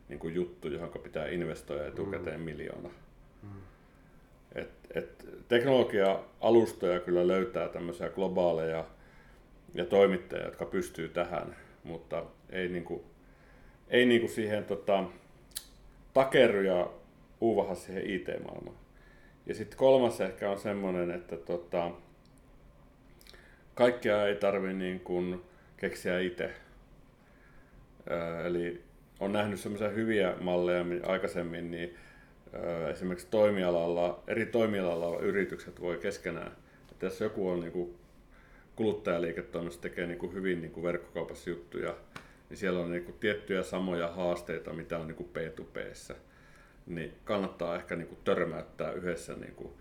niin 0.09 0.19
kuin 0.19 0.35
juttu, 0.35 0.69
johon 0.69 0.91
pitää 1.03 1.29
investoida 1.29 1.87
etukäteen 1.87 2.41
mm. 2.41 2.45
miljoona. 2.45 2.91
Mm. 3.43 3.49
Et, 4.57 4.71
et 4.95 5.27
teknologia-alustoja 5.49 7.01
kyllä 7.01 7.27
löytää 7.27 7.69
tämmöisiä 7.69 8.09
globaaleja 8.09 8.85
ja 9.75 9.85
toimittajia, 9.85 10.45
jotka 10.45 10.65
pystyy 10.65 11.09
tähän, 11.09 11.57
mutta 11.85 12.25
ei, 12.51 12.69
niin 12.69 12.85
kuin, 12.85 13.01
ei 13.89 14.07
niin 14.07 14.21
kuin 14.21 14.31
siihen 14.31 14.65
tota, 14.65 15.05
takerru 16.15 16.61
ja 16.61 16.91
uuvaha 17.41 17.75
siihen 17.75 18.11
IT-maailmaan. 18.11 18.77
Ja 19.47 19.55
sitten 19.55 19.79
kolmas 19.79 20.21
ehkä 20.21 20.51
on 20.51 20.59
semmoinen, 20.59 21.11
että 21.11 21.37
tota, 21.37 21.91
kaikkea 23.75 24.27
ei 24.27 24.35
tarvi 24.35 24.73
niin 24.73 25.03
keksiä 25.77 26.21
itse. 26.21 26.51
Eli 28.45 28.83
on 29.21 29.33
nähnyt 29.33 29.61
semmoisia 29.61 29.89
hyviä 29.89 30.35
malleja 30.41 30.85
aikaisemmin, 31.07 31.71
niin 31.71 31.97
esimerkiksi 32.91 33.27
toimialalla, 33.31 34.23
eri 34.27 34.47
toimialalla 34.47 35.21
yritykset 35.21 35.81
voi 35.81 35.99
keskenään, 35.99 36.53
että 36.91 37.07
jos 37.07 37.21
joku 37.21 37.49
on 37.49 37.61
niin 37.61 37.73
kuin 37.73 37.95
kuluttajaliiketoiminnassa 38.77 39.81
tekee 39.81 40.07
niin 40.07 40.19
kuin 40.19 40.35
hyvin 40.35 40.61
niin 40.61 40.73
kuin 40.73 40.85
verkkokaupassa 40.85 41.51
juttuja, 41.51 41.95
niin 42.49 42.57
siellä 42.57 42.81
on 42.81 42.91
niin 42.91 43.05
kuin 43.05 43.19
tiettyjä 43.21 43.63
samoja 43.63 44.09
haasteita, 44.09 44.73
mitä 44.73 44.99
on 44.99 45.07
niin 45.07 45.17
kuin 45.17 45.31
P2Pssä. 45.35 46.15
Niin 46.87 47.15
kannattaa 47.25 47.77
ehkä 47.77 47.97
niin 47.97 48.09
kuin 48.09 48.19
törmäyttää 48.25 48.93
yhdessä 48.93 49.35
niin 49.35 49.55
kuin, 49.55 49.73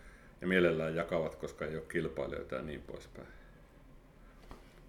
ja 0.42 0.48
mielellään 0.48 0.96
jakavat, 0.96 1.36
koska 1.36 1.66
ei 1.66 1.76
ole 1.76 1.84
kilpailijoita 1.92 2.56
ja 2.56 2.62
niin 2.62 2.82
poispäin. 2.82 3.28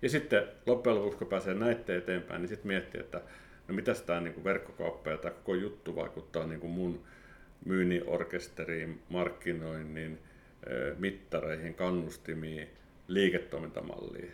Ja 0.03 0.09
sitten 0.09 0.49
loppujen 0.67 0.99
lopuksi, 0.99 1.19
kun 1.19 1.27
pääsee 1.27 1.55
näette 1.55 1.97
eteenpäin, 1.97 2.43
niin 2.43 2.49
sitten 2.49 2.67
miettii, 2.67 3.01
että 3.01 3.21
no 3.69 3.75
mitäs 3.75 4.03
tämä 4.03 4.21
niin 4.21 4.45
verkkokauppa 4.45 5.11
ja 5.11 5.19
tämä 5.19 5.35
koko 5.35 5.55
juttu 5.55 5.97
vaikuttaa 5.97 6.47
niin 6.47 6.61
kuin 6.61 6.71
mun 6.71 7.05
myynnin 7.65 8.03
orkesteriin, 8.07 9.03
markkinoinnin, 9.09 10.19
mittareihin, 10.99 11.75
kannustimiin, 11.75 12.69
liiketoimintamalliin, 13.09 14.33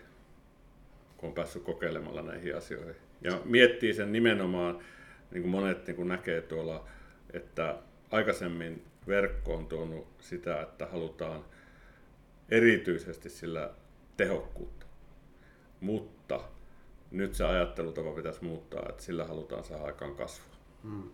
kun 1.17 1.29
on 1.29 1.35
päässyt 1.35 1.63
kokeilemalla 1.63 2.23
näihin 2.23 2.57
asioihin. 2.57 2.97
Ja 3.21 3.41
miettii 3.45 3.95
sen 3.95 4.13
nimenomaan, 4.13 4.79
niin 5.31 5.43
kuin 5.43 5.51
monet 5.51 5.87
niin 5.87 5.97
kuin 5.97 6.09
näkee 6.09 6.41
tuolla, 6.41 6.89
että 7.33 7.79
aikaisemmin 8.11 8.85
verkko 9.07 9.55
on 9.55 9.67
tuonut 9.67 10.07
sitä, 10.21 10.63
että 10.63 10.87
halutaan 10.87 11.45
erityisesti 12.49 13.31
sillä 13.31 13.71
tehokkuutta. 14.17 14.87
Mutta 15.81 16.41
nyt 17.11 17.35
se 17.35 17.45
ajattelutapa 17.45 18.11
pitäisi 18.11 18.45
muuttaa, 18.45 18.87
että 18.89 19.03
sillä 19.03 19.25
halutaan 19.25 19.65
saada 19.65 19.85
aikaan 19.85 20.15
kasvua. 20.15 20.57
Hmm. 20.83 21.11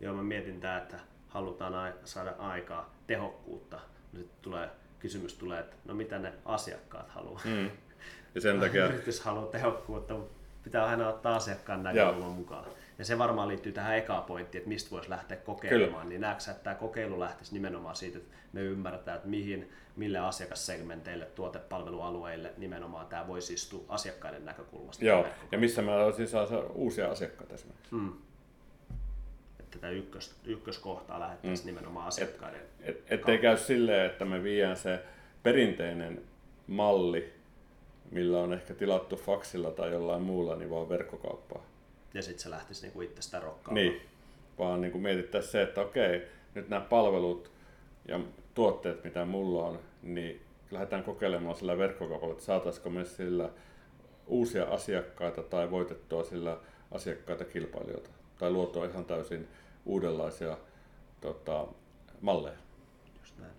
Joo, 0.00 0.14
mä 0.14 0.22
mietin 0.22 0.60
tämä, 0.60 0.78
että 0.78 1.00
halutaan 1.32 1.94
saada 2.04 2.34
aikaa 2.38 2.94
tehokkuutta. 3.06 3.76
No 4.12 4.18
sitten 4.18 4.42
tulee, 4.42 4.68
kysymys 4.98 5.34
tulee, 5.34 5.60
että 5.60 5.76
no 5.84 5.94
mitä 5.94 6.18
ne 6.18 6.32
asiakkaat 6.44 7.10
haluaa. 7.10 7.40
Hmm. 7.44 7.70
Ja 8.34 8.40
sen 8.40 8.60
takia... 8.60 8.86
Yritys 8.86 9.20
haluaa 9.20 9.46
tehokkuutta, 9.46 10.14
mutta 10.14 10.38
pitää 10.64 10.86
aina 10.86 11.08
ottaa 11.08 11.36
asiakkaan 11.36 11.82
näkökulman 11.82 12.30
mukaan. 12.30 12.64
Ja 12.98 13.04
se 13.04 13.18
varmaan 13.18 13.48
liittyy 13.48 13.72
tähän 13.72 13.96
ekaan 13.96 14.22
pointtiin, 14.22 14.60
että 14.60 14.68
mistä 14.68 14.90
voisi 14.90 15.10
lähteä 15.10 15.36
kokeilemaan. 15.36 15.92
Kyllä. 15.92 16.08
Niin 16.08 16.20
näetkö 16.20 16.50
että 16.50 16.64
tämä 16.64 16.76
kokeilu 16.76 17.20
lähtisi 17.20 17.52
nimenomaan 17.52 17.96
siitä, 17.96 18.18
että 18.18 18.36
me 18.52 18.60
ymmärretään, 18.60 19.16
että 19.16 19.28
mihin, 19.28 19.70
mille 19.96 20.18
asiakassegmenteille, 20.18 21.24
tuotepalvelualueille 21.24 22.52
nimenomaan 22.56 23.06
tämä 23.06 23.26
voisi 23.26 23.54
istua 23.54 23.84
asiakkaiden 23.88 24.44
näkökulmasta. 24.44 25.04
Joo, 25.04 25.26
ja 25.52 25.58
missä 25.58 25.82
mä 25.82 25.94
olisin 25.94 26.28
saa 26.28 26.46
uusia 26.74 27.10
asiakkaita 27.10 27.54
esimerkiksi. 27.54 27.94
Mm. 27.94 28.12
Tätä 29.72 29.90
ykkös, 29.90 30.34
ykköskohtaa 30.44 31.20
lähettäisiin 31.20 31.66
mm. 31.66 31.74
nimenomaan 31.74 32.06
asiakkaiden 32.06 32.60
et, 32.60 32.96
et, 32.96 33.04
Ettei 33.10 33.38
käy 33.38 33.56
silleen, 33.56 34.06
että 34.06 34.24
me 34.24 34.42
viedään 34.42 34.76
se 34.76 35.00
perinteinen 35.42 36.22
malli, 36.66 37.32
millä 38.10 38.40
on 38.40 38.52
ehkä 38.52 38.74
tilattu 38.74 39.16
faksilla 39.16 39.70
tai 39.70 39.92
jollain 39.92 40.22
muulla, 40.22 40.56
niin 40.56 40.70
vaan 40.70 40.88
verkkokauppaa 40.88 41.66
ja 42.14 42.22
sitten 42.22 42.42
se 42.42 42.50
lähtisi 42.50 42.82
niinku 42.82 43.00
itsestä 43.00 43.40
rokkaamaan. 43.40 43.74
Niin, 43.74 44.00
vaan 44.58 44.80
niinku 44.80 44.98
mietittäisiin 44.98 45.52
se, 45.52 45.62
että 45.62 45.80
okei, 45.80 46.22
nyt 46.54 46.68
nämä 46.68 46.80
palvelut 46.80 47.50
ja 48.08 48.20
tuotteet, 48.54 49.04
mitä 49.04 49.24
mulla 49.24 49.64
on, 49.64 49.80
niin 50.02 50.42
lähdetään 50.70 51.04
kokeilemaan 51.04 51.56
sillä 51.56 51.78
verkkokaupalla, 51.78 52.32
että 52.32 52.44
saataisiko 52.44 52.90
me 52.90 53.04
sillä 53.04 53.50
uusia 54.26 54.64
asiakkaita 54.64 55.42
tai 55.42 55.70
voitettua 55.70 56.24
sillä 56.24 56.56
asiakkaita 56.90 57.44
kilpailijoita 57.44 58.10
tai 58.42 58.50
luotua 58.50 58.84
ihan 58.84 59.04
täysin 59.04 59.48
uudenlaisia 59.86 60.56
tota, 61.20 61.66
malleja. 62.20 62.56
Just 63.20 63.38
näin. 63.38 63.52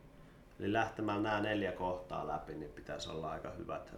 Eli 0.60 0.74
lähtemällä 0.74 1.22
nämä 1.22 1.42
neljä 1.42 1.72
kohtaa 1.72 2.28
läpi, 2.28 2.54
niin 2.54 2.72
pitäisi 2.72 3.10
olla 3.10 3.32
aika 3.32 3.50
hyvät, 3.50 3.94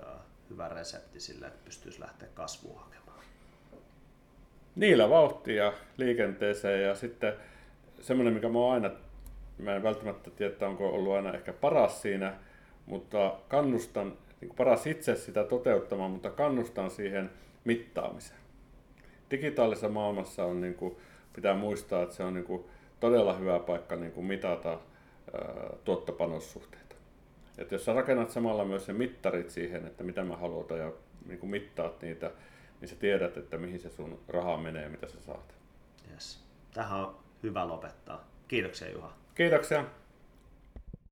hyvä 0.50 0.70
resepti 0.70 1.20
sille, 1.20 1.48
että 1.48 1.66
pystyisi 1.66 2.02
lähteä 2.02 2.28
kasvua 2.34 2.80
hakemaan 2.80 3.20
niillä 4.76 5.10
vauhtia 5.10 5.74
liikenteeseen 5.98 6.84
ja 6.84 6.96
sitten 6.96 7.34
semmoinen, 8.02 8.34
mikä 8.34 8.50
mä 8.50 8.60
oon 8.60 8.74
aina, 8.74 8.92
mä 9.58 9.76
en 9.76 9.84
välttämättä 9.84 10.32
tiedä, 10.32 10.68
onko 10.68 10.90
ollut 10.90 11.14
aina 11.14 11.34
ehkä 11.34 11.54
paras 11.54 12.02
siinä, 12.02 12.34
mutta 12.86 13.36
kannustan, 13.48 14.14
niin 14.42 14.56
paras 14.58 14.88
itse 14.88 15.16
sitä 15.16 15.44
toteuttamaan, 15.44 16.12
mutta 16.12 16.30
kannustan 16.30 16.92
siihen 16.92 17.32
mittaamiseen. 17.64 18.45
Digitaalisessa 19.36 19.90
maailmassa 19.90 20.46
on, 20.46 20.62
niin 20.62 20.76
kuin, 20.76 20.98
pitää 21.34 21.54
muistaa, 21.54 22.04
että 22.04 22.16
se 22.16 22.24
on 22.24 22.34
niin 22.34 22.46
kuin, 22.46 22.66
todella 23.00 23.34
hyvä 23.34 23.60
paikka 23.60 23.96
niin 23.96 24.12
kuin 24.12 24.26
mitata 24.26 24.80
tuottopanossuhteita. 25.84 26.96
Et 27.58 27.72
jos 27.72 27.86
sä 27.86 27.94
rakennat 27.94 28.30
samalla 28.30 28.66
myös 28.66 28.88
ne 28.88 28.94
mittarit 28.94 29.50
siihen, 29.50 29.86
että 29.88 30.04
mitä 30.04 30.24
mä 30.24 30.38
haluan 30.38 30.80
ja 30.80 30.92
niin 31.26 31.40
kuin 31.40 31.50
mittaat 31.50 32.02
niitä, 32.02 32.32
niin 32.82 32.90
sä 32.90 32.96
tiedät, 32.96 33.38
että 33.38 33.58
mihin 33.58 33.80
se 33.80 33.90
sun 33.90 34.20
raha 34.28 34.58
menee 34.58 34.84
ja 34.84 34.90
mitä 34.90 35.08
sä 35.08 35.22
saat. 35.22 35.56
Yes. 36.12 36.44
Tähän 36.74 37.00
on 37.00 37.16
hyvä 37.44 37.68
lopettaa. 37.68 38.28
Kiitoksia 38.48 38.92
Juha. 38.92 39.14
Kiitoksia. 39.36 39.86